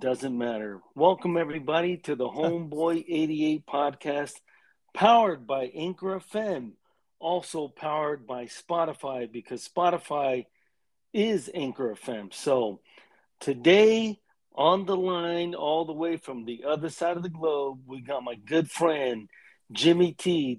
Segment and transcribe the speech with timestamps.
[0.00, 0.80] doesn't matter.
[0.94, 4.32] Welcome, everybody, to the Homeboy 88 podcast,
[4.94, 6.70] powered by Anchor FM,
[7.18, 10.46] also powered by Spotify, because Spotify
[11.12, 12.32] is Anchor FM.
[12.32, 12.80] So,
[13.40, 14.18] today
[14.54, 18.24] on the line, all the way from the other side of the globe, we got
[18.24, 19.28] my good friend,
[19.70, 20.58] Jimmy T.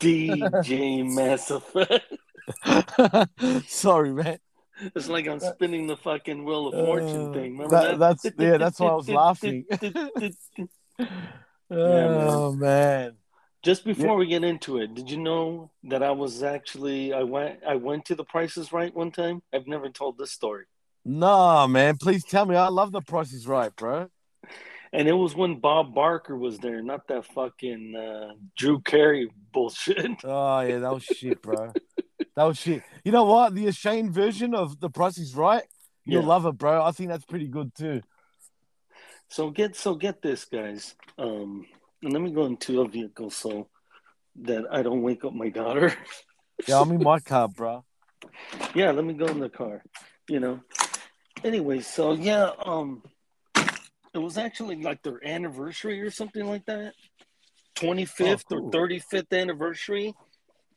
[0.00, 2.06] DJ Mass Effect.
[3.66, 4.38] Sorry, man.
[4.94, 7.52] It's like I'm spinning the fucking wheel of fortune Uh, thing.
[7.58, 8.22] Remember that- that?
[8.22, 9.64] that's- yeah, that's why I was laughing.
[11.70, 13.16] Oh man.
[13.62, 17.60] Just before we get into it, did you know that I was actually I went
[17.66, 19.42] I went to the prices right one time?
[19.52, 20.64] I've never told this story.
[21.04, 21.96] No, man.
[21.98, 22.56] Please tell me.
[22.56, 24.08] I love the prices Right, bro.
[24.92, 30.12] And it was when Bob Barker was there, not that fucking uh, Drew Carey bullshit.
[30.24, 31.72] Oh yeah, that was shit, bro.
[32.38, 32.84] that was shit.
[33.04, 33.52] You know what?
[33.52, 35.64] The Ashane version of the Price is Right.
[36.04, 36.28] You'll Yeah.
[36.28, 36.84] love it, bro.
[36.84, 38.00] I think that's pretty good too.
[39.28, 40.94] So get so get this, guys.
[41.18, 41.66] Um,
[42.00, 43.68] and let me go into a vehicle so
[44.42, 45.92] that I don't wake up my daughter.
[46.68, 47.84] Yeah, I'm in my car, bro.
[48.72, 49.82] yeah, let me go in the car.
[50.28, 50.60] You know.
[51.42, 53.02] Anyway, so yeah, um,
[54.14, 56.94] it was actually like their anniversary or something like that,
[57.74, 58.68] twenty fifth Oh, cool.
[58.68, 60.14] or thirty fifth anniversary,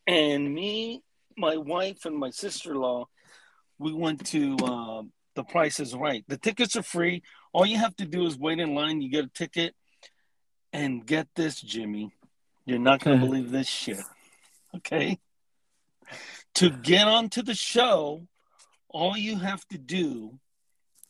[0.08, 1.04] and me,
[1.38, 3.08] my wife, and my sister in law,
[3.80, 5.02] we went to uh,
[5.36, 6.24] the Price is Right.
[6.28, 7.24] The tickets are free.
[7.54, 9.02] All you have to do is wait in line.
[9.02, 9.76] You get a ticket,
[10.74, 12.12] and get this, Jimmy.
[12.66, 14.02] You're not gonna believe this shit.
[14.76, 15.20] Okay.
[16.56, 18.28] To get onto the show,
[18.90, 20.40] all you have to do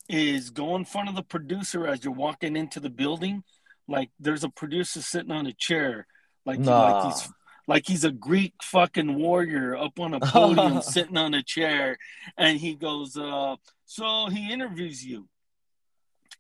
[0.08, 3.44] is go in front of the producer as you're walking into the building.
[3.88, 6.06] Like there's a producer sitting on a chair,
[6.46, 7.30] like like he's
[7.72, 11.98] like he's a Greek fucking warrior up on a podium sitting on a chair,
[12.38, 13.56] and he goes, uh,
[13.86, 15.30] so he interviews you,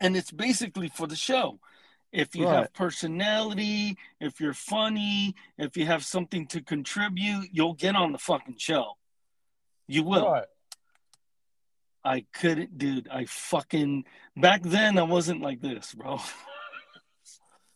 [0.01, 1.59] and it's basically for the show.
[2.11, 2.55] If you Right.
[2.57, 8.17] have personality, if you're funny, if you have something to contribute, you'll get on the
[8.17, 8.97] fucking show.
[9.87, 10.29] You will.
[10.29, 10.47] Right.
[12.03, 13.07] I couldn't, dude.
[13.09, 14.03] I fucking
[14.35, 16.19] back then I wasn't like this, bro.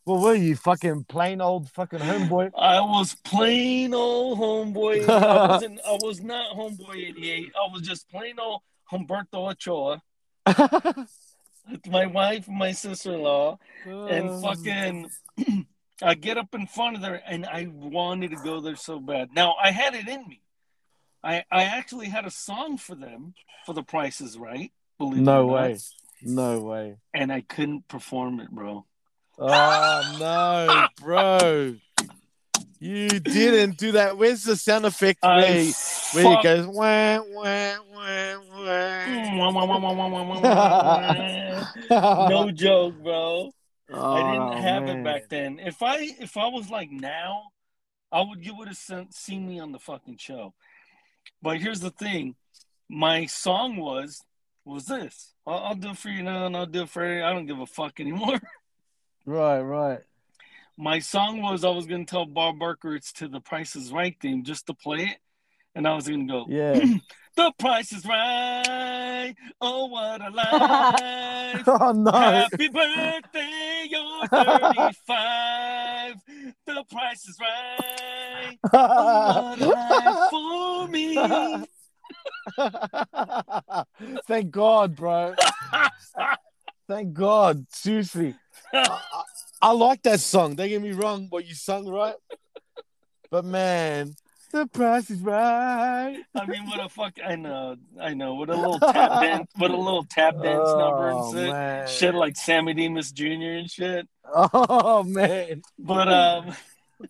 [0.05, 2.51] Well, were you fucking plain old fucking homeboy?
[2.57, 5.07] I was plain old homeboy.
[5.09, 5.79] I wasn't.
[5.85, 7.51] I was not homeboy eighty eight.
[7.55, 8.61] I was just plain old
[8.91, 10.01] Humberto Ochoa
[11.71, 14.39] with my wife, and my sister in law, and uh.
[14.41, 15.09] fucking.
[16.01, 19.29] I get up in front of there, and I wanted to go there so bad.
[19.33, 20.41] Now I had it in me.
[21.23, 23.33] I I actually had a song for them
[23.65, 24.71] for the prices right.
[24.99, 25.53] Believe No or not.
[25.53, 25.77] way.
[26.21, 26.97] No way.
[27.13, 28.85] and I couldn't perform it, bro.
[29.37, 31.75] Oh no, bro.
[32.79, 34.17] You didn't do that.
[34.17, 35.73] Where's the sound effect where, where he
[36.23, 38.35] fuck- goes wah, wah, wah,
[41.89, 42.29] wah.
[42.29, 43.51] no joke, bro.
[43.93, 45.59] I didn't Oh, have it back then.
[45.59, 47.43] If I if I was like now,
[48.11, 50.53] I would you would have seen, seen me on the fucking show.
[51.41, 52.35] But here's the thing,
[52.89, 54.21] my song was
[54.63, 55.33] was this.
[55.45, 57.23] I'll, I'll do it for you now, and I'll do it for you.
[57.23, 58.39] I don't give a fuck anymore.
[59.25, 59.99] Right, right.
[60.77, 64.15] my song was I was gonna tell Bob Barker it's to the Price is Right
[64.21, 65.17] theme just to play it,
[65.73, 66.45] and I was gonna go.
[66.47, 66.79] Yeah.
[66.79, 66.97] Hmm,
[67.35, 69.33] the price is right.
[69.59, 71.63] Oh, what a life.
[71.67, 72.11] oh no.
[72.11, 76.15] Happy birthday, you're 35.
[76.65, 78.57] The price is right.
[78.71, 81.65] Oh, what a life for me.
[84.27, 85.35] Thank God, bro.
[86.87, 87.65] Thank God.
[87.69, 88.35] Seriously.
[88.73, 88.99] I,
[89.61, 90.55] I like that song.
[90.55, 92.15] Don't get me wrong, but you sung, right?
[93.31, 94.15] But man,
[94.51, 96.17] the price is right.
[96.35, 97.13] I mean, what a fuck.
[97.25, 98.35] I know, I know.
[98.35, 101.51] What a little tap dance, what a little tap dance number and Oh, shit.
[101.51, 101.87] man.
[101.87, 103.23] Shit like Sammy Davis Jr.
[103.25, 104.07] and shit.
[104.33, 105.61] Oh man.
[105.77, 106.55] But um,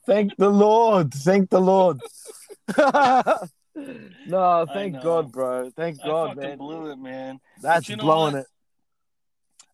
[0.06, 1.14] Thank the Lord.
[1.14, 2.00] Thank the Lord.
[2.78, 5.02] no, thank.
[5.02, 5.72] God, bro.
[5.76, 6.58] Thank God, I fucking man.
[6.58, 7.40] blew it, man.
[7.62, 8.42] That's blowing what?
[8.42, 8.48] it.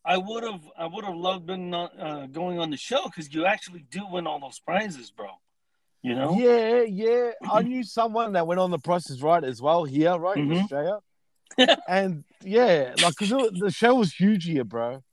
[0.04, 3.46] I would have, I would have loved been uh, going on the show because you
[3.46, 5.28] actually do win all those prizes, bro.
[6.02, 6.36] You know?
[6.38, 7.32] Yeah, yeah.
[7.48, 10.48] I knew someone that went on the Price is Right as well here, right in
[10.48, 10.64] Mhm.
[10.64, 11.00] Australia.
[11.88, 15.04] and yeah, like because the show was huge here, bro.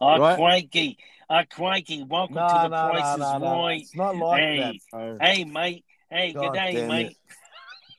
[0.00, 0.36] Oh, Right.
[0.36, 0.98] crikey.
[1.30, 2.02] Oh, crikey.
[2.02, 3.62] Welcome No, to the no, Price no, is no, no.
[3.64, 3.80] Right.
[3.80, 5.18] It's not like Hey, that, bro.
[5.20, 5.84] Hey, mate.
[6.10, 7.06] Hey, God good day, mate.
[7.06, 7.16] it.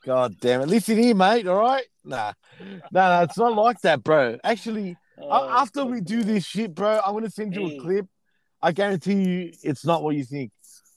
[0.06, 0.68] God damn it.
[0.68, 1.48] Listen here, mate.
[1.48, 1.86] All right.
[2.04, 4.38] Nah, no, no, it's not like that, bro.
[4.44, 7.78] Actually, Oh, after we do this shit, bro, I'm gonna send you Hey.
[7.78, 8.06] a clip.
[8.62, 10.52] I guarantee you, it's not what you think.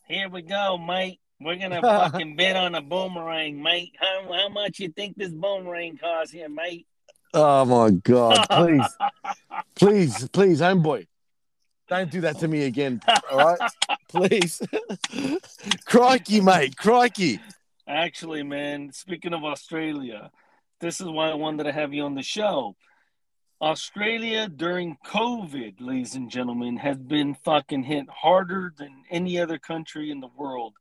[0.06, 1.20] Here we go, mate.
[1.41, 3.93] We're gonna fucking bid on a boomerang, mate.
[4.00, 6.87] How how much you think this boomerang costs here, mate?
[7.35, 8.47] Oh my god!
[8.50, 8.97] Please,
[9.75, 11.06] please, please, homeboy,
[11.88, 13.00] don't do that to me again.
[13.31, 13.70] All right,
[14.09, 14.61] please.
[15.85, 17.38] crikey, mate, crikey.
[17.87, 20.31] Actually, man, speaking of Australia,
[20.81, 22.76] this is why I wanted to have you on the show.
[23.60, 30.10] Australia during COVID, ladies and gentlemen, has been fucking hit harder than any other country
[30.10, 30.75] in the world.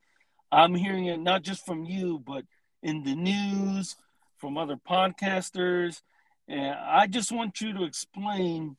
[0.52, 2.46] I'm hearing it not just from you, but
[2.84, 3.96] in the news,
[4.38, 6.02] from other podcasters.
[6.48, 8.78] And I just want you to explain,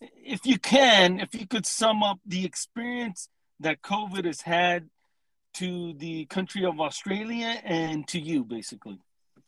[0.00, 3.28] if you can, if you could sum up the experience
[3.58, 4.88] that COVID has had
[5.54, 9.00] to the country of Australia and to you, basically.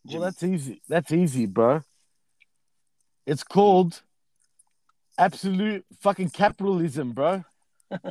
[0.04, 0.82] Well, that's easy.
[0.88, 1.82] That's easy, bro.
[3.26, 4.02] It's called
[5.18, 7.44] absolute fucking capitalism, bro.
[7.90, 8.02] That's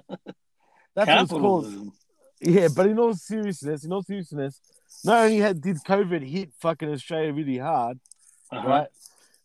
[0.95, 1.41] capitalism.
[1.41, 1.91] what it's called.
[2.41, 4.59] Yeah, but in all seriousness, in all seriousness,
[5.03, 7.99] not only had, did COVID hit fucking Australia really hard,
[8.51, 8.67] uh-huh.
[8.67, 8.87] right?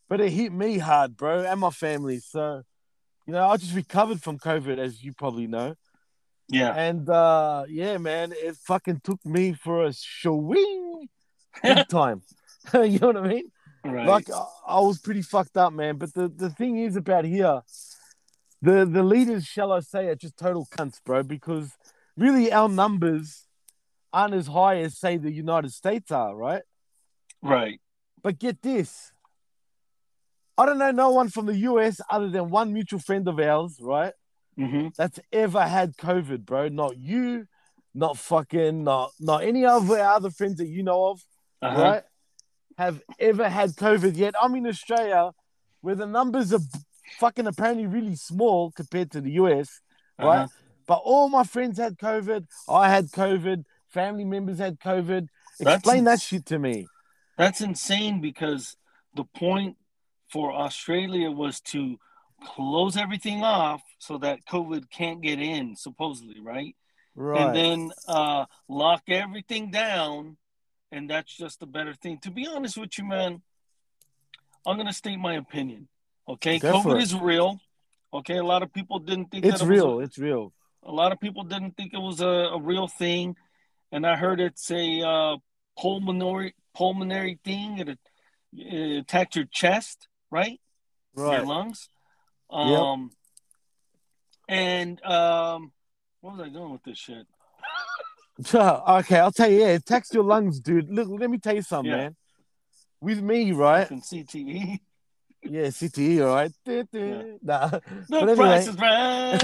[0.08, 2.18] But it hit me hard, bro, and my family.
[2.18, 2.62] So,
[3.26, 5.76] you know, I just recovered from COVID, as you probably know.
[6.48, 6.72] Yeah.
[6.74, 11.08] And uh yeah, man, it fucking took me for a swing
[11.62, 12.22] big time.
[12.74, 13.50] you know what I mean?
[13.92, 14.06] Right.
[14.06, 15.96] Like I, I was pretty fucked up, man.
[15.96, 17.62] But the, the thing is about here,
[18.62, 21.22] the the leaders, shall I say, are just total cunts, bro.
[21.22, 21.72] Because
[22.16, 23.46] really, our numbers
[24.12, 26.62] aren't as high as say the United States are, right?
[27.42, 27.80] Right.
[28.22, 29.12] But get this.
[30.56, 33.78] I don't know no one from the US other than one mutual friend of ours,
[33.80, 34.12] right?
[34.58, 34.88] Mm-hmm.
[34.96, 36.68] That's ever had COVID, bro.
[36.68, 37.46] Not you,
[37.94, 41.24] not fucking, not not any of our other friends that you know of,
[41.62, 41.82] uh-huh.
[41.82, 42.02] right?
[42.78, 44.34] Have ever had COVID yet.
[44.40, 45.32] I'm in Australia
[45.80, 46.60] where the numbers are
[47.18, 49.80] fucking apparently really small compared to the US,
[50.18, 50.42] right?
[50.42, 50.48] Uh-huh.
[50.86, 52.46] But all my friends had COVID.
[52.68, 53.64] I had COVID.
[53.88, 55.26] Family members had COVID.
[55.60, 56.86] Explain that's, that shit to me.
[57.36, 58.76] That's insane because
[59.14, 59.76] the point
[60.30, 61.98] for Australia was to
[62.44, 66.76] close everything off so that COVID can't get in, supposedly, right?
[67.16, 67.40] Right.
[67.40, 70.36] And then uh, lock everything down
[70.90, 72.18] and that's just a better thing.
[72.22, 73.42] To be honest with you, man,
[74.66, 75.88] I'm gonna state my opinion.
[76.28, 77.60] Okay, Go COVID is real.
[78.12, 80.00] Okay, a lot of people didn't think it's real.
[80.00, 80.52] A, it's real.
[80.82, 83.36] A lot of people didn't think it was a, a real thing,
[83.92, 85.36] and I heard it's a uh,
[85.78, 87.78] pulmonary pulmonary thing.
[87.78, 87.98] It,
[88.56, 90.60] it attacked your chest, right?
[91.14, 91.38] Right.
[91.38, 91.88] Your lungs.
[92.50, 93.10] Um,
[94.48, 94.56] yep.
[94.58, 95.72] and um,
[96.20, 97.26] where was I doing with this shit?
[98.54, 99.60] Okay, I'll tell you.
[99.60, 100.90] Yeah, text your lungs, dude.
[100.90, 101.96] Look, let me tell you something, yeah.
[101.96, 102.16] man.
[103.00, 103.88] With me, right?
[103.88, 104.80] CTE.
[105.42, 106.52] Yeah, CTE, all right.
[106.66, 106.82] Yeah.
[107.42, 107.68] Nah.
[107.68, 109.38] The but price is right.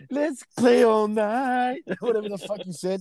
[0.10, 1.82] Let's play all night.
[1.98, 3.00] Whatever the fuck you said.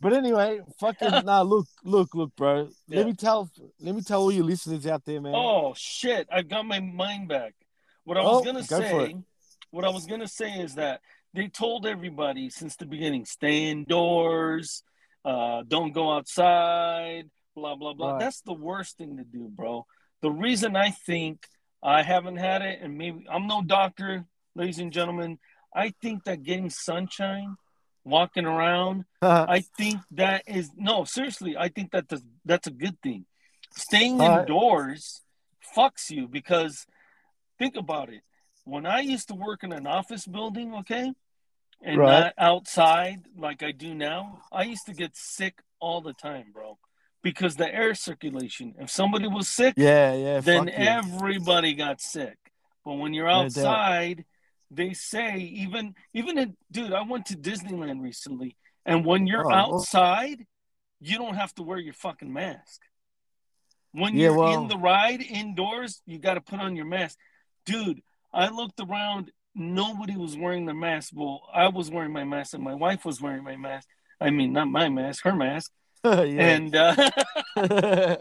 [0.00, 1.42] But anyway, fucking nah.
[1.42, 2.68] Look, look, look, bro.
[2.88, 2.98] Yeah.
[2.98, 3.50] Let me tell.
[3.80, 5.32] Let me tell all your listeners out there, man.
[5.34, 6.28] Oh shit!
[6.30, 7.54] I got my mind back.
[8.04, 9.16] What I was oh, gonna go say.
[9.72, 11.00] What I was gonna say is that
[11.34, 14.84] they told everybody since the beginning stay indoors
[15.24, 18.12] uh, don't go outside blah blah blah.
[18.12, 18.20] Right.
[18.20, 19.86] that's the worst thing to do bro.
[20.20, 21.46] The reason i think
[21.82, 24.24] i haven't had it and maybe i'm no doctor
[24.54, 25.38] ladies and gentlemen
[25.74, 27.56] i think that getting sunshine
[28.04, 33.00] walking around i think that is no seriously i think that that's, that's a good
[33.02, 33.24] thing.
[33.74, 35.22] Staying indoors
[35.76, 36.86] fucks you because
[37.58, 38.20] think about it
[38.64, 41.12] when I used to work in an office building, okay,
[41.82, 42.20] and right.
[42.20, 46.78] not outside like I do now, I used to get sick all the time, bro.
[47.22, 48.74] Because the air circulation.
[48.80, 52.36] If somebody was sick, yeah, yeah, then everybody got sick.
[52.84, 54.24] But when you're outside,
[54.72, 59.54] they say even even in, dude, I went to Disneyland recently, and when you're oh,
[59.54, 60.46] outside,
[61.00, 62.80] you don't have to wear your fucking mask.
[63.92, 67.18] When yeah, you're well, in the ride indoors, you got to put on your mask,
[67.66, 68.02] dude.
[68.32, 71.12] I looked around nobody was wearing the mask.
[71.14, 73.88] Well, I was wearing my mask, and my wife was wearing my mask.
[74.20, 75.72] I mean, not my mask, her mask.
[76.04, 76.96] And uh,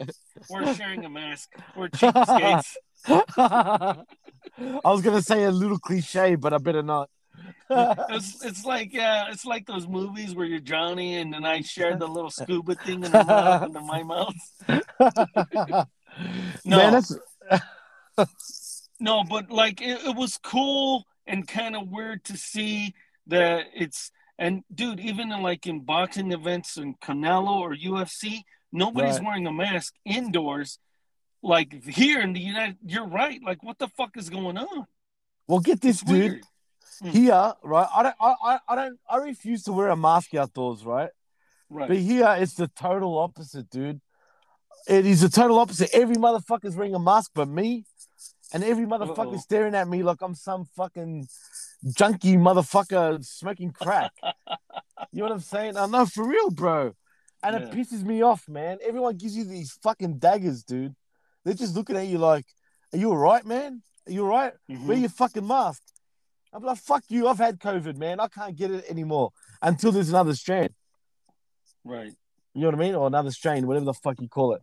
[0.50, 1.50] we're sharing a mask.
[1.76, 2.76] We're cheapskates.
[3.08, 3.96] I
[4.86, 7.10] was gonna say a little cliche, but I better not.
[7.72, 11.98] it's, it's like yeah, it's like those movies where you're drowning, and then I shared
[11.98, 14.36] the little scuba thing in the mouth into my mouth.
[16.64, 17.04] no, Man,
[19.02, 22.94] no, but like it, it was cool and kind of weird to see
[23.28, 28.42] that it's and dude, even in like in boxing events in Canelo or UFC,
[28.72, 29.24] nobody's right.
[29.24, 30.80] wearing a mask indoors.
[31.44, 33.40] Like here in the United, you're right.
[33.44, 34.86] Like, what the fuck is going on?
[35.48, 36.32] Well, get this, it's dude.
[36.32, 36.44] Weird.
[37.02, 37.10] Hmm.
[37.10, 37.88] Here, right?
[37.96, 41.10] I don't, I, I, I don't, I refuse to wear a mask outdoors, right?
[41.70, 41.88] Right.
[41.88, 44.02] But here, it's the total opposite, dude.
[44.88, 45.90] It is the total opposite.
[45.94, 47.86] Every motherfucker's wearing a mask but me,
[48.54, 49.38] and every motherfucker's Uh-oh.
[49.38, 51.28] staring at me like I'm some fucking
[51.96, 54.12] junkie motherfucker smoking crack.
[55.12, 55.78] you know what I'm saying?
[55.78, 56.94] I know for real, bro.
[57.44, 58.78] And it pisses me off, man.
[58.86, 60.96] Everyone gives you these fucking daggers, dude.
[61.44, 62.46] They're just looking at you like,
[62.94, 63.82] "Are you all right, man?
[64.08, 64.54] Are you all right?
[64.70, 64.86] Mhm.
[64.86, 65.82] Wear your fucking mask."
[66.54, 67.28] I'm like, "Fuck you!
[67.28, 68.20] I've had COVID, man.
[68.20, 69.32] I can't get it anymore
[69.62, 70.70] until there's another strand."
[71.84, 72.14] Right.
[72.54, 72.96] You know what I mean?
[72.96, 74.62] Or another strain, whatever the fuck you call it.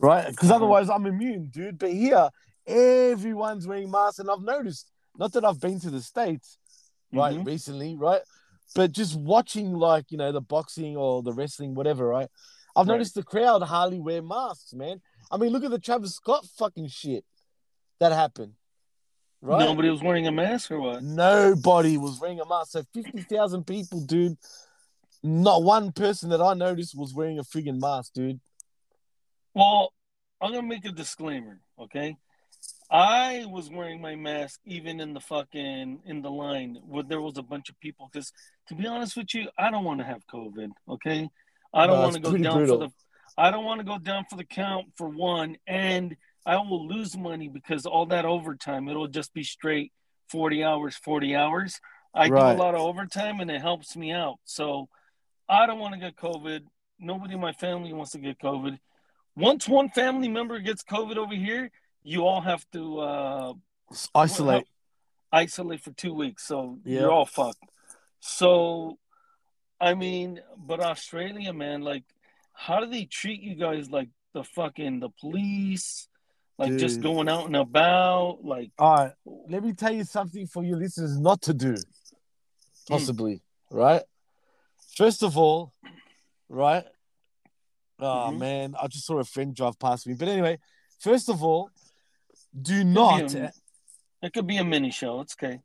[0.00, 0.28] Right?
[0.30, 0.56] Because Uh-huh.
[0.56, 1.78] otherwise I'm immune, dude.
[1.78, 2.30] But here,
[2.66, 4.18] everyone's wearing masks.
[4.18, 6.58] And I've noticed, not that I've been to the States,
[7.12, 7.46] right, Mhm.
[7.46, 8.22] recently, right?
[8.74, 12.30] But just watching like, you know, the boxing or the wrestling, whatever, right?
[12.74, 12.94] I've Right.
[12.94, 15.00] noticed the crowd hardly wear masks, man.
[15.30, 17.24] I mean, look at the Travis Scott fucking shit
[18.00, 18.54] that happened.
[19.40, 19.66] Right?
[19.66, 21.02] Nobody was wearing a mask or what?
[21.02, 22.72] Nobody was wearing a mask.
[22.72, 24.38] So 50,000 people, dude.
[25.22, 28.40] Not one person that I noticed was wearing a friggin' mask, dude.
[29.54, 29.92] Well,
[30.40, 32.16] I'm gonna make a disclaimer, okay?
[32.90, 37.38] I was wearing my mask even in the fucking in the line where there was
[37.38, 38.08] a bunch of people.
[38.12, 38.32] Because
[38.68, 40.70] to be honest with you, I don't want to have COVID.
[40.88, 41.28] Okay,
[41.72, 42.80] I don't No, want to go down brutal.
[42.80, 42.92] for the.
[43.36, 46.14] I don't want to go down for the count for one, and
[46.46, 49.92] I will lose money because all that overtime it'll just be straight
[50.28, 51.80] forty hours, forty hours.
[52.14, 52.52] I Right.
[52.54, 54.36] do a lot of overtime and it helps me out.
[54.44, 54.88] So
[55.48, 56.60] I don't want to get COVID.
[57.00, 58.78] Nobody in my family wants to get COVID.
[59.36, 61.72] Once one family member gets COVID over here,
[62.04, 63.52] you all have to uh,
[64.14, 64.66] Isolate.
[65.32, 66.44] isolate for two weeks.
[66.46, 67.00] So Yeah.
[67.00, 67.58] you're all fucked.
[68.20, 68.98] So,
[69.80, 72.04] I mean, but Australia, man, like,
[72.52, 73.90] how do they treat you guys?
[73.90, 76.08] Like the fucking the police,
[76.58, 78.70] like just going out and about, like.
[78.78, 79.12] All right,
[79.48, 81.74] let me tell you something for you listeners not to do,
[82.88, 84.02] possibly, right?
[84.96, 85.72] First of all,
[86.48, 86.84] right?
[87.98, 88.38] Oh Mhm.
[88.38, 90.14] man, I just saw a friend drive past me.
[90.14, 90.58] But anyway,
[91.00, 91.70] first of all,
[92.60, 93.34] do not.
[93.34, 93.52] a-
[94.22, 95.20] It could be a mini show.
[95.20, 95.60] It's okay.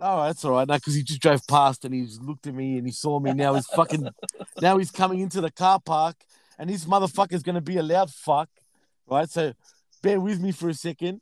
[0.00, 0.66] Oh, that's all right.
[0.66, 3.32] Now, because he just drove past and he's looked at me and he saw me.
[3.32, 4.08] Now he's fucking.
[4.60, 6.16] now he's coming into the car park
[6.58, 8.48] and this motherfucker's going to be a loud fuck,
[9.06, 9.28] right?
[9.30, 9.52] So
[10.02, 11.20] bear with me for a second,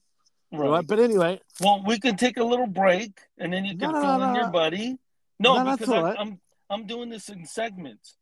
[0.50, 0.68] Right.
[0.68, 0.86] right?
[0.86, 4.18] But anyway, Well, we can take a little break, and then you can no, fill
[4.18, 4.98] no, in no, your buddy.
[5.38, 6.16] No, because I, right.
[6.18, 8.16] I'm I'm doing this in segments.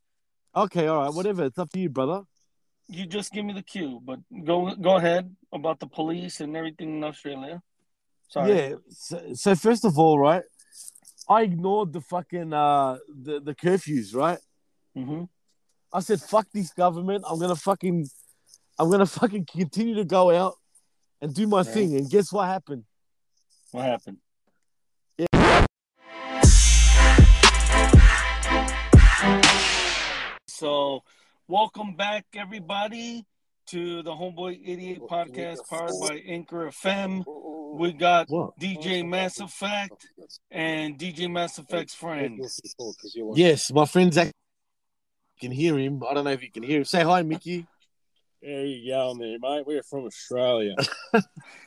[0.54, 1.44] okay, all right, whatever.
[1.44, 2.22] It's up to you, brother.
[2.92, 6.96] You just give me the cue, but go go ahead about the police and everything
[6.96, 7.62] in Australia.
[8.28, 8.50] Sorry.
[8.50, 8.74] Yeah.
[8.90, 10.42] So, so first of all, right,
[11.28, 14.40] I ignored the fucking uh the the curfews, right?
[14.94, 15.24] hmm
[15.92, 17.24] I said, "Fuck this government.
[17.28, 18.08] I'm gonna fucking,
[18.78, 20.54] I'm gonna fucking continue to go out
[21.20, 21.66] and do my Right.
[21.74, 22.84] thing." And guess what happened?
[23.70, 24.18] What happened?
[30.48, 31.02] So,
[31.50, 33.26] welcome back, everybody,
[33.66, 37.24] to the Homeboy 88 podcast powered by Anchor FM.
[37.76, 38.28] We got
[38.60, 40.06] DJ Mass Effect
[40.52, 42.40] and DJ Mass Effect's friend.
[43.34, 44.32] Yes, my friend's act-
[45.40, 46.02] can hear him.
[46.08, 46.84] I don't know if you can hear him.
[46.84, 47.66] Say hi, Mickey.
[48.40, 49.66] There you go, there, mate.
[49.66, 50.76] We're from Australia.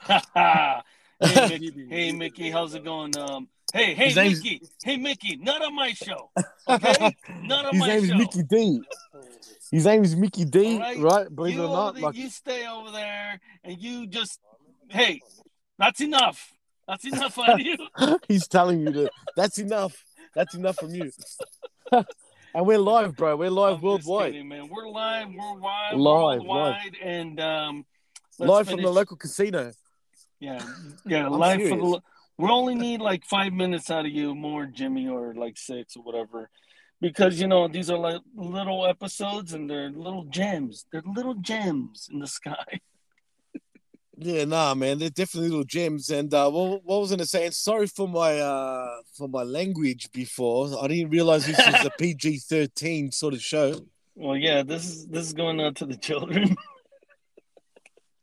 [0.06, 0.82] hey,
[1.20, 1.86] Mickey.
[1.90, 3.18] hey, Mickey, how's it going?
[3.18, 4.62] Um, hey, hey, Mickey.
[4.84, 6.30] Hey, Mickey, not on my show.
[6.68, 7.15] Okay?
[7.42, 7.94] Not on my show.
[7.94, 8.27] His name is.
[8.36, 8.82] Mickey D.
[9.72, 10.77] His name is Mickey D.
[10.77, 11.00] Right.
[11.00, 11.36] Right?
[11.36, 14.39] Believe you, it or not, like you stay over there and you just,
[14.88, 15.20] hey,
[15.77, 16.53] that's enough.
[16.88, 17.77] That's enough of you.
[18.27, 20.03] he's telling you that that's enough.
[20.36, 21.12] That's enough from you.
[21.92, 23.36] and we're live, bro.
[23.36, 24.34] We're live I'm worldwide.
[24.34, 24.70] kidding, man.
[24.70, 27.86] We're live, worldwide, Live, worldwide, and um,
[28.39, 29.72] Live from the local casino.
[30.39, 30.62] Yeah,
[31.06, 31.80] yeah, live serious.
[31.80, 32.01] the.
[32.44, 36.04] We only need like five minutes out of you, more Jimmy, or like six or
[36.04, 36.50] whatever,
[37.00, 40.86] because you know these are like little episodes and they're little gems.
[40.92, 42.82] They're little gems in the sky.
[44.16, 46.12] Yeah, nah, man, they're definitely little gems.
[46.12, 47.46] And uh, what, what was I gonna say?
[47.46, 50.70] And sorry for my uh for my language before.
[50.80, 53.74] I didn't realize this was a PG thirteen sort of show.
[54.16, 56.56] Well, yeah, this is this is going out to the children.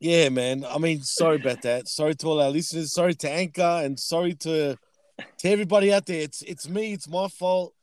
[0.00, 0.64] Yeah, man.
[0.64, 1.86] I mean, sorry about that.
[1.86, 2.92] Sorry to all our listeners.
[2.92, 4.76] Sorry to Anchor, and sorry to
[5.38, 6.22] to everybody out there.
[6.22, 6.94] It's it's me.
[6.94, 7.74] It's my fault.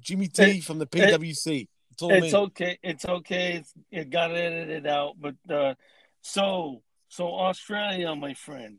[0.00, 1.68] Jimmy T It- from the PWC.
[1.92, 2.38] It's all it's me.
[2.38, 2.78] okay.
[2.82, 3.54] It's okay.
[3.54, 5.74] It's, it got edited out, but uh,
[6.22, 8.78] so so Australia, my friend.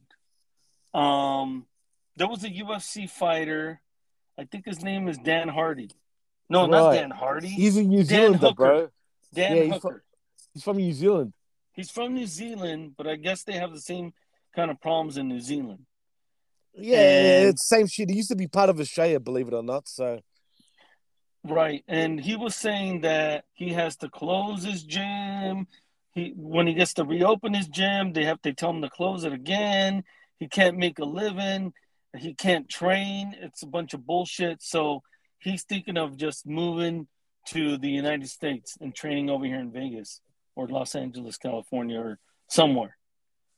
[0.94, 1.66] Um,
[2.16, 3.82] there was a UFC fighter.
[4.38, 5.92] I think his name is Dan Hardy.
[6.50, 7.50] No, not Dan Hardy.
[7.50, 8.54] He's a New Hooker.
[8.54, 8.90] bro.
[9.34, 10.04] Dan yeah, he's Hooker.
[10.54, 11.34] He's from New Zealand.
[11.80, 14.12] He's from New Zealand, but I guess they have the same
[14.54, 15.86] kind of problems in New Zealand.
[16.74, 18.10] Yeah, And- it's same shit.
[18.10, 19.88] He used to be part of Australia, believe it or not.
[19.88, 20.20] So
[21.42, 25.68] Right, and he was saying that he has to close his gym.
[26.12, 29.24] He when he gets to reopen his gym, they have to tell him to close
[29.24, 30.04] it again.
[30.38, 31.72] He can't make a living.
[32.18, 33.38] He can't train.
[33.40, 34.62] It's a bunch of bullshit.
[34.62, 35.02] So
[35.40, 37.08] he's thinking of just moving
[37.54, 40.20] to the United States and training over here in Vegas
[40.60, 42.98] or Los Angeles, California, or somewhere.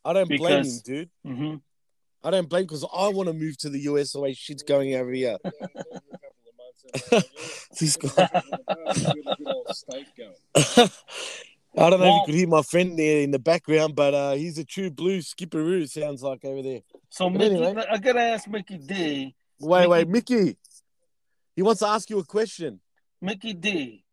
[0.05, 1.09] I don't blame him, Because- dude.
[1.25, 1.55] hmm
[2.23, 4.93] I don't blame because I want to move to the US the way shit's going
[4.93, 5.37] over here.
[7.79, 8.13] He's got-
[11.77, 14.31] I don't know if you could hear my friend there in the background, but uh,
[14.33, 15.89] he's a true blue skipperoo.
[15.89, 16.81] Sounds like over there.
[17.09, 17.85] So But Mickey, anyway.
[17.89, 19.33] I gotta ask Mickey D.
[19.59, 20.57] Wait, wait, Mickey.
[21.55, 22.81] He wants to ask you a question.
[23.21, 24.03] Mickey D,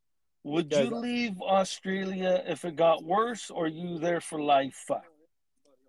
[0.44, 4.84] would you leave Australia if it got worse, or are you there for life?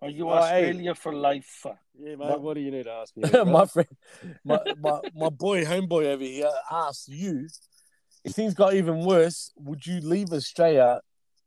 [0.02, 0.64] Are you Oh, hey.
[0.64, 1.66] Australia for life?
[1.98, 3.28] Yeah, My- What do you need to ask me?
[3.30, 3.44] bro?
[3.44, 3.88] my friend,
[4.44, 7.48] my, my my boy, homeboy over here asked you
[8.24, 9.52] if things got even worse.
[9.56, 11.00] Would you leave Australia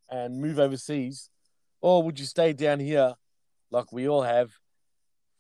[0.09, 1.29] and move overseas,
[1.81, 3.13] or would you stay down here,
[3.71, 4.51] like we all have,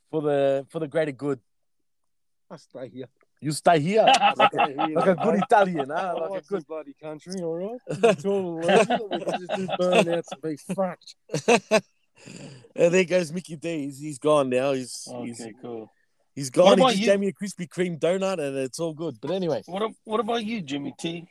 [0.09, 1.39] for the for the greater good?
[2.49, 3.09] I stay here.
[3.43, 4.05] You stay here
[4.37, 6.27] like a, like a good Italian, huh?
[6.29, 6.65] Like a good.
[6.65, 7.81] bloody country, all right?
[8.11, 9.09] It's all legal.
[9.11, 11.15] We can just burn out to be fucked.
[12.75, 13.83] and there goes Mickey D.
[13.83, 14.71] He's, he's gone now.
[14.71, 15.91] He's he's, Okay, cool.
[16.33, 16.77] he's gone.
[16.77, 17.05] He just you?
[17.05, 19.17] gave me a Krispy Kreme donut, and it's all good.
[19.19, 21.27] But anyway, What What about you, Jimmy T?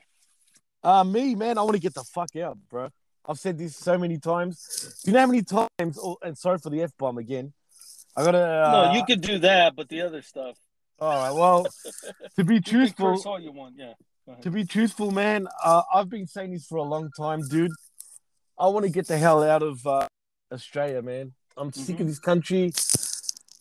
[0.84, 2.90] Uh, me, man, I want to get the fuck out, bro.
[3.24, 5.00] I've said this so many times.
[5.02, 5.98] Do you know how many times?
[5.98, 7.54] Oh, and sorry for the f bomb again.
[8.14, 8.38] I gotta.
[8.38, 10.58] Uh, no, you could do that, but the other stuff.
[11.02, 11.32] All right.
[11.32, 11.66] Well,
[12.36, 13.74] to be truthful, all you want.
[13.76, 13.94] Yeah.
[14.42, 17.72] To be truthful, man, uh, I've been saying this for a long time, dude.
[18.56, 20.06] I want to get the hell out of uh,
[20.52, 21.32] Australia, man.
[21.56, 22.10] I'm sick of Mhm.
[22.10, 22.72] this country.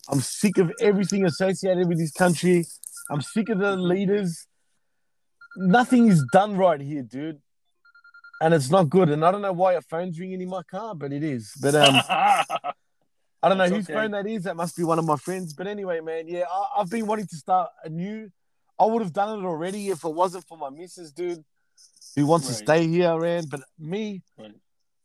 [0.08, 2.64] I'm sick of everything associated with this country.
[3.10, 4.46] I'm sick of the leaders.
[5.56, 7.40] Nothing is done right here, dude.
[8.40, 9.08] And it's not good.
[9.10, 11.52] And I don't know why a phone's ringing in my car, but it is.
[11.60, 12.72] But um,
[13.42, 13.94] I don't know That's whose okay.
[14.00, 14.44] phone that is.
[14.44, 15.52] That must be one of my friends.
[15.52, 18.30] But anyway, man, yeah, I, I've been wanting to start a new.
[18.78, 21.44] I would have done it already if it wasn't for my missus, dude,
[22.14, 23.44] who wants to stay here, man.
[23.50, 24.54] But me, Right.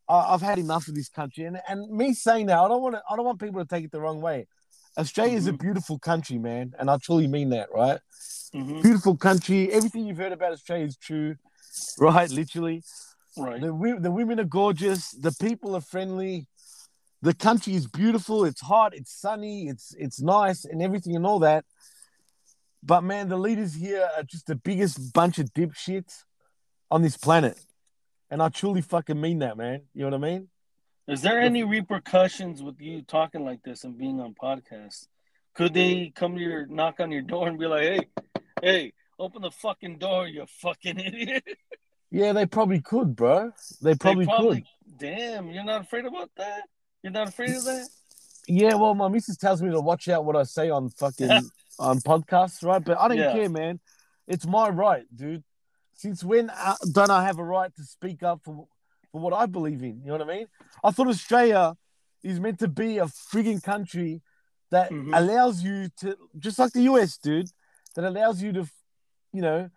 [0.08, 2.95] I, I've had enough of this country, and and me saying that, I don't want
[2.95, 3.02] to.
[3.10, 4.47] I don't want people to take it the wrong way.
[4.97, 5.60] Australia is a Mhm.
[5.60, 8.00] beautiful country, man, and I truly mean that, right?
[8.54, 8.82] Mhm.
[8.82, 9.71] Beautiful country.
[9.71, 11.36] Everything you've heard about Australia is true,
[12.00, 12.30] right?
[12.30, 12.84] Literally.
[13.36, 13.62] Right.
[13.62, 15.12] The, the women are gorgeous.
[15.12, 16.47] The people are friendly.
[17.21, 18.45] The country is beautiful.
[18.45, 18.93] It's hot.
[18.95, 19.67] It's sunny.
[19.67, 21.65] It's it's nice and everything and all that.
[22.84, 26.23] But man, the leaders here are just the biggest bunch of dipshits
[26.91, 27.60] on this planet,
[28.30, 29.82] and I truly fucking mean that, man.
[29.93, 30.47] You know what I mean?
[31.08, 35.08] Is there any repercussions with you talking like this and being on podcasts?
[35.56, 38.08] Could they come to your knock on your door and be like, "Hey,
[38.62, 41.43] hey, open the fucking door, you fucking idiot"?
[42.12, 43.51] Yeah, they probably could, bro.
[43.82, 44.99] They probably, they probably could.
[44.99, 46.63] Damn, you're not afraid about that?
[47.03, 47.88] You're not afraid of that?
[48.47, 51.99] Yeah, well, my missus tells me to watch out what I say on fucking on
[51.99, 52.83] podcasts, right?
[52.83, 53.31] But I don't Yeah.
[53.31, 53.79] care, man.
[54.27, 55.43] It's my right, dude.
[55.93, 58.67] Since when uh, don't I have a right to speak up for
[59.12, 60.01] for what I believe in?
[60.01, 60.47] You know what I mean?
[60.83, 61.75] I thought Australia
[62.23, 64.21] is meant to be a frigging country
[64.69, 65.15] that Mhm.
[65.17, 67.49] allows you to, just like the US, dude,
[67.95, 68.67] that allows you to,
[69.31, 69.69] you know,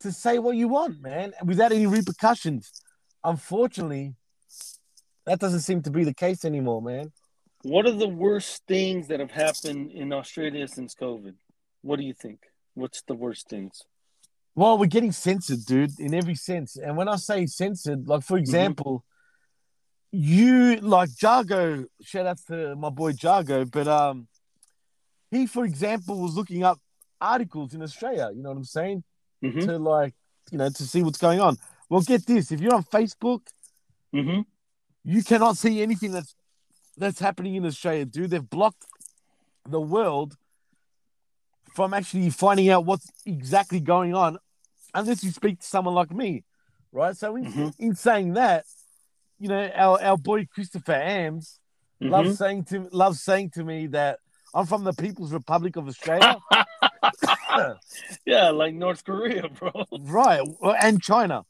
[0.00, 2.72] to say what you want, man, without any repercussions.
[3.22, 4.14] Unfortunately,
[5.28, 7.12] that doesn't seem to be the case anymore, man.
[7.62, 11.34] What are the worst things that have happened in Australia since COVID?
[11.82, 12.40] What do you think?
[12.74, 13.82] What's the worst things?
[14.54, 16.76] Well, we're getting censored, dude, in every sense.
[16.76, 19.04] And when I say censored, like for example,
[20.10, 24.28] you like Jargo, shout out to my boy Jargo, but um
[25.30, 26.78] he, for example, was looking up
[27.20, 29.04] articles in Australia, you know what I'm saying?
[29.44, 29.60] Mm-hmm.
[29.60, 30.14] To like,
[30.50, 31.56] you know, to see what's going on.
[31.90, 33.42] Well, get this, if you're on Facebook,
[34.14, 34.40] Mm-hmm.
[35.04, 36.34] You cannot see anything that's
[36.96, 38.30] that's happening in Australia, dude.
[38.30, 38.84] They've blocked
[39.68, 40.36] the world
[41.74, 44.38] from actually finding out what's exactly going on
[44.94, 46.42] unless you speak to someone like me,
[46.92, 47.16] right?
[47.16, 47.74] So in, Mhm.
[47.78, 48.64] in saying that,
[49.38, 51.60] you know, our, our boy Christopher Ams
[52.00, 52.12] Mm-hmm.
[52.12, 54.20] loves saying to loves saying to me that
[54.54, 56.38] I'm from the People's Republic of Australia,
[58.24, 59.72] yeah, like North Korea, bro.
[59.90, 60.40] right?
[60.80, 61.44] And China.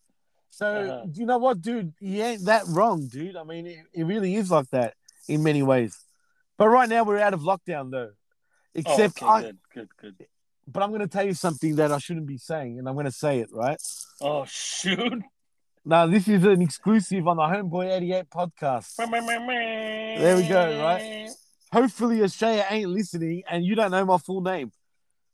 [0.58, 1.06] So Uh-huh.
[1.14, 1.92] you know what, dude?
[2.00, 3.36] He ain't that wrong, dude.
[3.36, 4.94] I mean, it, it really is like that
[5.28, 5.96] in many ways.
[6.56, 8.10] But right now we're out of lockdown, though.
[8.10, 10.26] Oh, Except okay, I, good, good, good.
[10.66, 13.06] but I'm going to tell you something that I shouldn't be saying, and I'm going
[13.06, 13.80] to say it, right?
[14.20, 15.22] Oh shoot!
[15.84, 18.94] Now, this is an exclusive on the Homeboy 88 podcast.
[20.18, 21.30] there we go, right?
[21.72, 24.70] hopefully Australia ain't listening and you don't know my full name.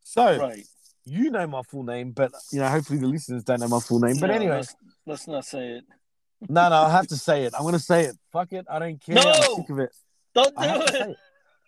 [0.04, 0.64] So Right.
[1.06, 4.00] You know my full name, but you know, hopefully the listeners don't know my full
[4.00, 4.16] name.
[4.20, 4.74] But No, anyway, let's,
[5.06, 5.84] let's not say it.
[6.48, 7.54] no, no, I have to say it.
[7.56, 8.16] I'm gonna say it.
[8.32, 8.66] Fuck it.
[8.70, 9.18] I don't care.
[9.18, 9.56] I'm No!
[9.56, 9.90] sick of it.
[10.34, 11.08] Don't do to it.
[11.10, 11.16] it.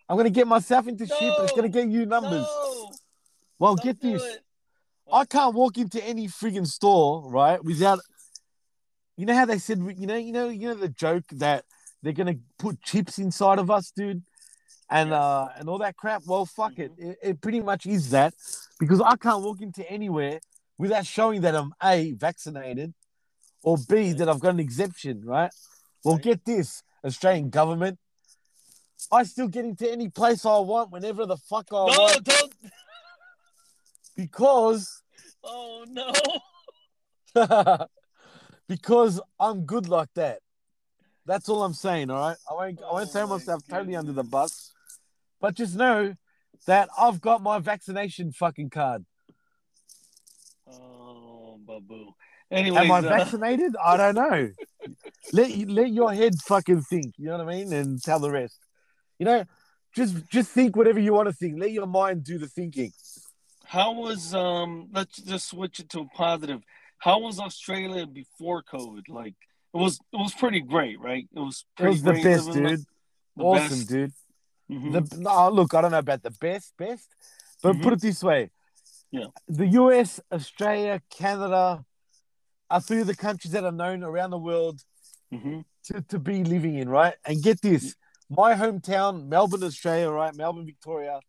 [0.09, 2.47] I'm gonna get myself into shit, but it's gonna get you numbers.
[2.47, 2.91] No,
[3.59, 4.23] well, don't get this.
[5.13, 8.01] I can't walk into any friggin' store, right, without.
[9.17, 11.65] You know how they said, you know, you know, you know the joke that
[12.03, 14.23] they're gonna put chips inside of us, dude,
[14.91, 15.17] and Yes.
[15.17, 16.23] uh and all that crap.
[16.27, 16.79] Well, fuck Mhm.
[16.79, 16.93] it.
[16.99, 18.35] it, it pretty much is that
[18.79, 20.41] because I can't walk into anywhere
[20.79, 22.95] without showing that I'm a vaccinated,
[23.63, 25.53] or b that I've got an exemption, right?
[26.05, 27.99] Well, get this, Australian government.
[29.11, 32.53] I still get into any place I want whenever the fuck I No, want don't.
[34.17, 35.03] because
[35.43, 36.13] Oh no.
[38.69, 40.41] because I'm good like that.
[41.25, 42.37] That's all I'm saying, all right?
[42.49, 44.73] I won't, I won't Oh throw my myself totally under the bus,
[45.41, 46.15] but just know
[46.67, 49.05] that I've got my vaccination fucking card.
[50.71, 52.13] Oh, babu.
[52.51, 53.75] Anyways, Am I uh, vaccinated?
[53.83, 54.51] I don't know.
[55.33, 57.15] let you- let your head fucking think.
[57.19, 58.59] You know what I mean, and tell the rest.
[59.19, 59.45] You know,
[59.95, 61.59] just just think whatever you want to think.
[61.59, 62.93] Let your mind do the thinking.
[63.65, 64.89] how was um?
[64.93, 66.63] Let's just switch it to a positive.
[66.99, 69.09] How was Australia before COVID?
[69.09, 69.35] Like
[69.75, 69.99] it was.
[70.13, 71.27] It was pretty great, right?
[71.35, 71.65] It was.
[71.81, 72.85] It was the pretty great best, living dude.
[73.37, 73.89] the awesome, best.
[73.89, 74.13] dude.
[74.71, 74.93] Mhm.
[74.93, 77.09] The no, look, I don't know about the best, best,
[77.63, 77.83] but Mhm.
[77.83, 78.51] put it this way:
[79.11, 79.27] Yeah.
[79.47, 81.85] the US, Australia, Canada
[82.69, 84.85] are three of the countries that are known around the world
[85.33, 85.65] Mhm.
[85.85, 87.15] to, to be living in, right?
[87.25, 87.95] And get this:
[88.29, 90.35] my hometown, Melbourne, Australia, right?
[90.35, 91.21] Melbourne, Victoria,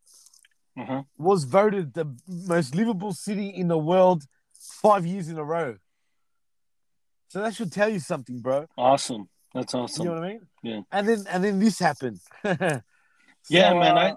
[0.76, 1.04] Uh-huh.
[1.16, 4.24] was voted the most livable city in the world
[4.82, 5.76] five years in a row.
[7.28, 8.66] So that should tell you something, bro.
[8.76, 9.28] Awesome.
[9.54, 10.04] That's awesome.
[10.06, 10.48] You know what I mean?
[10.62, 10.80] Yeah.
[10.90, 12.20] And then and then this happened.
[13.48, 14.16] Yeah, So, man, uh,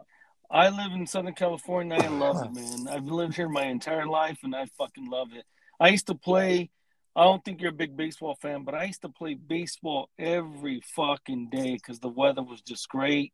[0.49, 1.97] I live in Southern California.
[1.99, 2.87] I love it, man.
[2.89, 5.45] I've lived here my entire life, and I fucking love it.
[5.79, 6.69] I used to play.
[7.15, 10.81] I don't think you're a big baseball fan, but I used to play baseball every
[10.95, 13.33] fucking day because the weather was just great.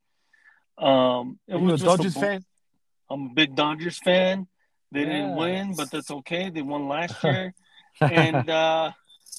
[0.77, 2.45] Um, it a was just Dodgers bl- fan?
[3.09, 4.47] I'm a big Dodgers fan.
[4.91, 6.49] They didn't win, but that's okay.
[6.49, 7.53] They won last year,
[7.99, 8.91] and uh,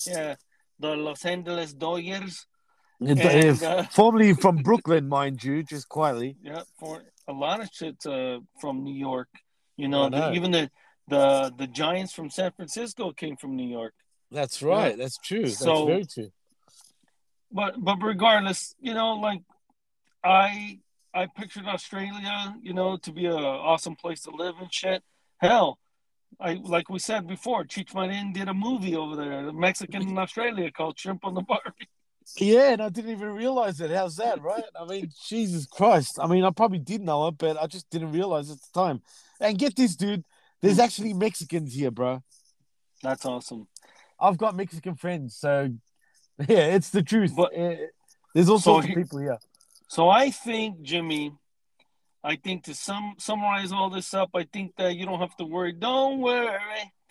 [0.07, 0.35] yeah,
[0.79, 2.47] the Los Angeles Dodgers.
[3.01, 6.37] And, uh, formerly from Brooklyn, mind you, just quietly.
[6.43, 9.29] Yeah, for a lot of shit uh, from New York.
[9.77, 10.31] You know, I know.
[10.31, 10.71] The, even the
[11.07, 13.95] the the Giants from San Francisco came from New York.
[14.31, 15.49] That's right, That's true.
[15.49, 16.31] So- very true.
[17.51, 19.41] But but regardless, you know, like
[20.23, 20.81] I
[21.15, 25.03] I pictured Australia, you know, to be a awesome place to live and shit.
[25.39, 25.79] Hell,
[26.39, 30.19] I like we said before, Cheech Marin did a movie over there, the Mexican in
[30.19, 31.89] Australia called Shrimp on the Barbie.
[32.37, 33.91] Yeah, and I didn't even realize it.
[33.91, 34.65] How's that, right?
[34.79, 36.19] I mean, Jesus Christ.
[36.21, 39.03] I mean, I probably did know it, but I just didn't realize at the time.
[39.41, 40.25] And get this, dude.
[40.61, 42.23] There's actually Mexicans here, bro.
[43.03, 43.69] That's awesome.
[44.21, 45.71] I've got Mexican friends, so
[46.49, 47.33] yeah, it's the truth.
[47.37, 47.53] But-
[48.35, 49.39] there's all So sorts of people here.
[49.89, 51.33] So I think, Jimmy,
[52.23, 55.45] I think to sum summarize all this up, I think that you don't have to
[55.45, 55.73] worry.
[55.73, 56.59] Don't worry.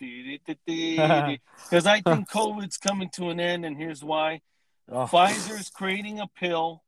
[0.00, 4.42] Because I think COVID's coming to an end, and here's why.
[4.90, 6.82] Oh, Pfizer is creating a pill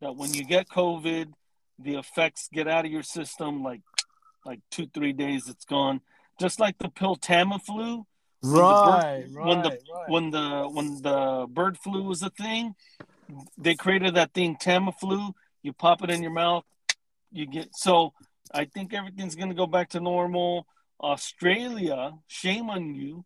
[0.00, 1.32] that when you get COVID,
[1.78, 3.80] the effects get out of your system like
[4.44, 6.00] like two, three days, it's gone.
[6.40, 8.04] Just like the pill Tamiflu,
[8.42, 10.08] right, when right, when the- right.
[10.08, 12.74] when the when the bird flu was a thing,
[13.56, 15.32] they created that thing Tamiflu.
[15.62, 16.64] You pop it in your mouth,
[17.32, 17.74] you get.
[17.74, 18.12] So
[18.52, 20.66] I think everything's gonna go back to normal.
[21.00, 23.24] Australia, shame on you,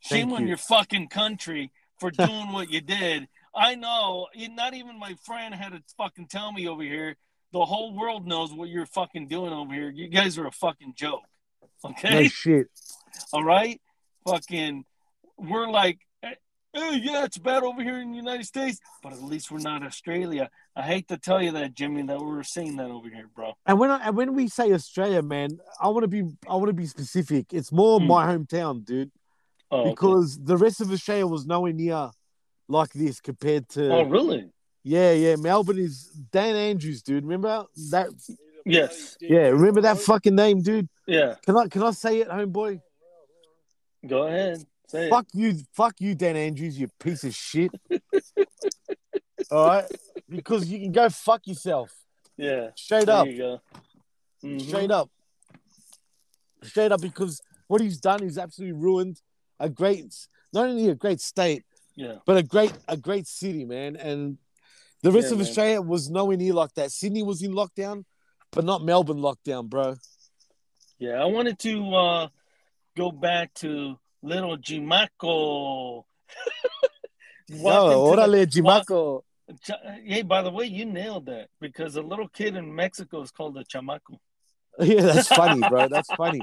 [0.00, 0.48] shame Thank on you.
[0.48, 3.28] your fucking country for doing what you did.
[3.56, 7.16] I know, not even my friend had to fucking tell me over here.
[7.52, 9.88] The whole world knows what you're fucking doing over here.
[9.90, 11.22] You guys are a fucking joke.
[11.84, 12.22] Okay.
[12.22, 12.68] no shit.
[13.34, 13.78] All right,
[14.26, 14.84] fucking,
[15.36, 16.30] we're like, eh,
[16.74, 19.82] eh, yeah, it's bad over here in the United States, but at least we're not
[19.84, 20.48] Australia.
[20.74, 23.52] I hate to tell you that, Jimmy, that we're seeing that over here, bro.
[23.66, 26.68] And when I, and when we say Australia, man, I want to be I want
[26.68, 27.52] to be specific.
[27.52, 28.06] It's more Hmm.
[28.06, 29.12] my hometown, dude,
[29.70, 29.90] Oh, okay.
[29.90, 32.10] because the rest of Australia was nowhere near
[32.68, 33.90] like this compared to.
[33.92, 34.48] oh, really?
[34.82, 35.36] Yeah, yeah.
[35.36, 37.24] Melbourne is Dan Andrews, dude.
[37.24, 38.08] Remember that?
[38.66, 39.16] Yes.
[39.20, 40.88] Yeah, remember that fucking name, dude.
[41.06, 41.36] Yeah.
[41.44, 42.80] Can I can I say it, homeboy?
[44.06, 44.64] Go ahead.
[44.88, 47.70] Say Fuck you, fuck you, Dan Andrews, you piece of shit.
[49.50, 49.84] All right,
[50.28, 51.94] because you can go fuck yourself.
[52.36, 52.70] Yeah.
[52.74, 53.26] straight There up.
[54.42, 54.60] Mhm.
[54.60, 55.10] straight up,
[56.62, 57.00] straight up.
[57.00, 59.20] Because what he's done is absolutely ruined
[59.58, 60.14] a great,
[60.52, 61.64] not only a great state,
[61.96, 62.16] Yeah.
[62.26, 63.96] but a great a great city, man.
[63.96, 64.38] And
[65.02, 65.46] The rest Yeah, of man.
[65.48, 66.90] Australia was nowhere near like that.
[66.90, 68.04] Sydney was in lockdown,
[68.50, 69.96] but not Melbourne lockdown, bro.
[70.98, 72.28] Yeah, I wanted to uh,
[72.96, 76.04] go back to little Jimaco.
[77.50, 79.22] No, into the- orale, Jimaco.
[80.06, 83.56] Hey, by the way, you nailed that because a little kid in Mexico is called
[83.58, 84.18] a chamaco.
[84.80, 85.86] Yeah, that's funny, bro.
[85.94, 86.40] That's funny.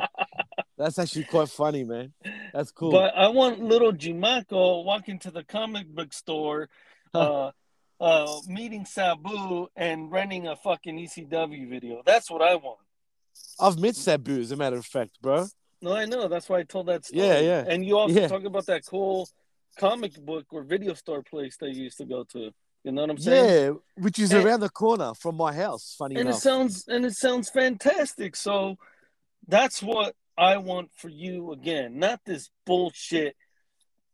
[0.81, 2.11] That's actually quite funny, man.
[2.53, 2.91] That's cool.
[2.91, 6.69] But I want little Jimaco walking to the comic book store,
[7.13, 7.51] uh,
[7.99, 12.01] uh, meeting Sabu and renting a fucking ECW video.
[12.03, 12.79] That's what I want.
[13.59, 15.45] I've met Sabu, as a matter of fact, bro.
[15.83, 16.27] No, I know.
[16.27, 17.27] That's why I told that story.
[17.27, 17.65] Yeah, yeah.
[17.67, 18.27] And you also Yeah.
[18.27, 19.29] talk about that cool
[19.77, 22.51] comic book or video store place that you used to go to.
[22.83, 23.45] You know what I'm saying?
[23.75, 25.93] Yeah, which is And- around the corner from my house.
[25.95, 28.35] Funny and it sounds and it sounds fantastic.
[28.35, 28.77] So
[29.47, 33.35] that's what I want for you again, not this bullshit.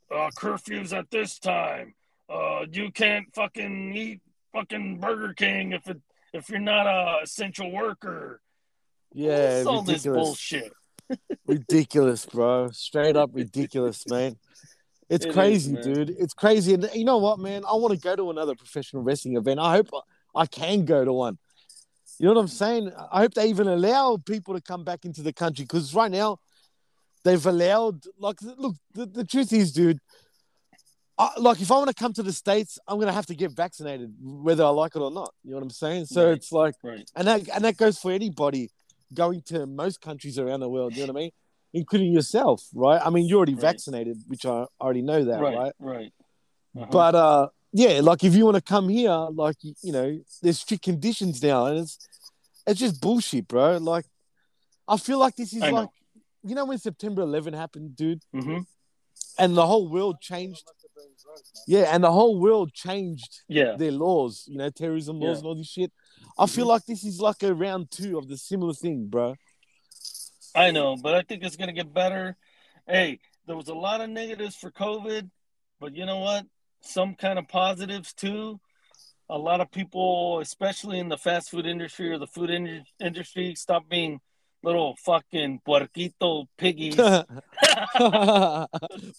[0.10, 1.94] Uh, curfews at this time.
[2.30, 4.22] Uh, you can't fucking eat
[4.54, 6.00] fucking Burger King if it
[6.34, 8.42] if you're not a essential worker.
[9.14, 10.26] yeah, all this ridiculous.
[10.26, 10.72] bullshit.
[11.48, 12.70] ridiculous, bro.
[12.72, 14.38] Straight up ridiculous, man.
[15.10, 15.84] It's It is, crazy, man.
[15.84, 16.10] dude.
[16.18, 16.74] It's crazy.
[16.74, 17.64] And you know what, man?
[17.66, 19.60] I want to go to another professional wrestling event.
[19.60, 19.90] I hope
[20.36, 21.38] I can go to one.
[22.20, 22.92] You know what I'm saying?
[23.12, 26.40] I hope they even allow people to come back into the country because right now
[27.24, 30.00] they've allowed, like, look, the, the truth is, dude,
[31.20, 33.36] I, like, if I want to come to the States, I'm going to have to
[33.36, 35.34] get vaccinated, whether I like it or not.
[35.44, 36.06] You know what I'm saying?
[36.06, 36.38] So Right.
[36.38, 37.10] it's like, Right.
[37.16, 38.70] and that, and that goes for anybody
[39.14, 40.96] going to most countries around the world.
[40.96, 41.32] You know what I mean?
[41.74, 43.02] Including yourself, right?
[43.04, 43.62] I mean, you're already Right.
[43.62, 45.56] vaccinated, which I already know that, right?
[45.56, 45.74] Right.
[45.80, 46.14] Right.
[46.76, 46.88] Uh-huh.
[46.92, 50.84] But uh, yeah, like if you want to come here, like you know, there's strict
[50.84, 51.98] conditions now, and it's
[52.66, 53.78] it's just bullshit, bro.
[53.78, 54.06] Like,
[54.88, 55.76] I feel like this is I know.
[55.78, 55.90] like,
[56.44, 58.60] you know, when September 11 happened, dude, hmm
[59.40, 60.64] and the whole world changed.
[61.68, 63.76] Yeah, and the whole world changed Yeah.
[63.76, 65.30] their laws, you know, terrorism laws Yeah.
[65.30, 65.38] Mm-hmm.
[65.38, 65.92] and all this shit.
[66.40, 69.36] I feel like this is like a round two of the similar thing, bro.
[70.56, 72.36] I know, but I think it's gonna get better.
[72.88, 75.30] Hey, there was a lot of negatives for COVID,
[75.80, 76.46] but you know what?
[76.88, 78.60] Some kind of positives too.
[79.30, 83.56] A lot of people, especially in the fast food industry or the food in- industry,
[83.56, 84.22] stop being
[84.64, 86.96] little fucking puerquito piggies.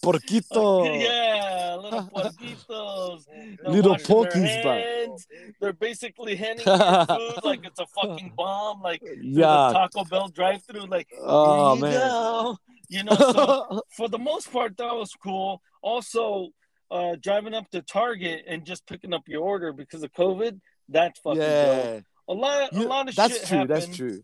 [0.02, 1.00] Porquito.
[1.02, 3.24] yeah, little puerquitos.
[3.62, 5.26] They're Little porkies, hands.
[5.60, 9.70] They're basically handing food like it's a fucking bomb, like through the Yeah.
[9.72, 10.86] Taco Bell drive-through.
[10.86, 11.92] Like, Oh man.
[11.92, 12.56] go.
[12.88, 15.60] You know, so for the most part, that was cool.
[15.82, 16.48] Also,
[16.90, 21.20] uh, driving up to Target and just picking up your order because of COVID, that's
[21.20, 22.04] fucking dope.
[22.28, 23.58] A lot, a lot of that's shit true.
[23.58, 23.76] happened.
[23.76, 24.22] That's true.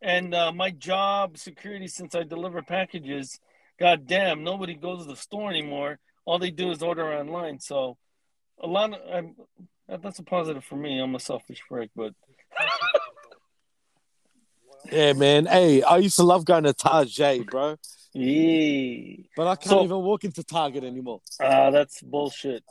[0.00, 3.40] And uh, my job, security, since I deliver packages,
[3.80, 5.98] god damn, nobody goes to the store anymore.
[6.26, 7.58] All they do is order online.
[7.58, 7.96] So,
[8.60, 9.34] a lot of I'm,
[10.02, 11.00] that's a positive for me.
[11.00, 12.12] I'm a selfish prick, but
[14.92, 15.46] Yeah, man.
[15.46, 17.76] Hey, I used to love going to Target, bro.
[18.14, 21.20] Yeah, But I can't So- even walk into Target anymore.
[21.40, 22.64] ah, that's bullshit.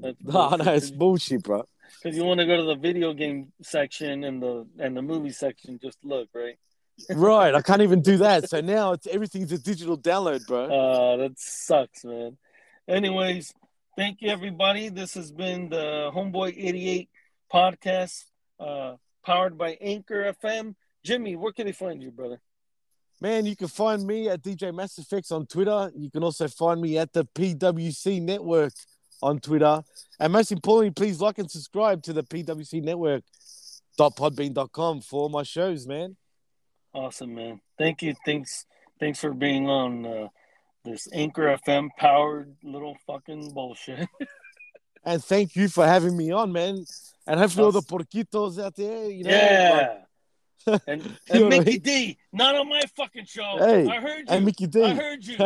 [0.00, 1.64] That's No, no, it's bullshit, bro.
[2.02, 5.30] Because you want to go to the video game section and the and the movie
[5.30, 6.56] section, just look right.
[7.10, 8.48] right, I can't even do that.
[8.48, 10.64] So now it's everything's a digital download, bro.
[10.66, 12.36] Uh, that sucks, man.
[12.86, 13.52] Anyways,
[13.96, 14.90] thank you everybody.
[14.90, 17.08] This has been the Homeboy 88
[17.52, 18.24] podcast,
[18.60, 20.74] uh, powered by Anchor FM.
[21.04, 22.40] Jimmy, where can they find you, brother?
[23.20, 25.90] Man, you can find me at DJ Mass Effects on Twitter.
[25.96, 28.72] You can also find me at the PWC Network
[29.20, 29.82] on Twitter.
[30.20, 33.24] And most importantly, please like and subscribe to the PWC Network.
[33.98, 36.16] .podbean.com for all my shows, man.
[36.92, 37.60] Awesome, man.
[37.76, 38.14] Thank you.
[38.24, 38.64] Thanks.
[39.00, 40.28] Thanks for being on uh,
[40.84, 44.08] this Anchor FM powered little fucking bullshit.
[45.04, 46.84] And thank you for having me on, man.
[47.26, 49.30] And hopefully all the porquitos out there, you know.
[49.30, 49.98] yeah.
[50.66, 53.56] And You and Mickey he- D, not on my fucking show.
[53.58, 54.24] Hey, I heard you.
[54.28, 54.80] And Mickey I D.
[54.90, 55.38] heard you.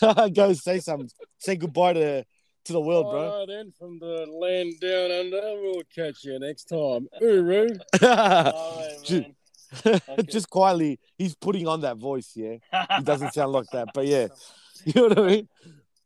[0.34, 1.10] Go say something.
[1.38, 2.24] Say goodbye to
[2.64, 3.30] to the world, bro.
[3.30, 7.08] All right, then, from the land down under, we'll catch you next time.
[7.20, 7.68] Uru.
[8.02, 9.34] All right, Ju- man.
[9.84, 10.22] Okay.
[10.24, 12.56] Just quietly, he's putting on that voice, yeah.
[12.96, 14.28] He doesn't sound like that, but yeah.
[14.84, 15.48] You know what I mean?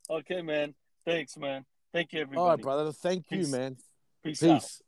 [0.09, 0.75] okay, man.
[1.05, 1.65] Thanks, man.
[1.93, 2.41] Thank you, everybody.
[2.41, 2.93] All right, brother.
[2.93, 3.77] Thank you, man.
[4.25, 4.61] Peace, out.
[4.61, 4.83] Peace.